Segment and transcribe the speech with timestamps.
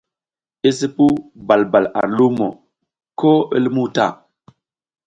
[0.67, 1.13] I sipuw
[1.47, 2.47] bal bal ar lumo
[3.19, 4.07] ko i lumuw ta.